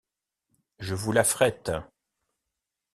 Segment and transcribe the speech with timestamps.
[0.79, 1.69] Je vous l’affrète.